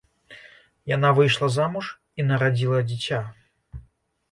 Яна 0.95 1.11
выйшла 1.19 1.51
замуж 1.57 1.91
і 2.19 2.27
нарадзіла 2.33 2.83
дзіця. 2.91 3.23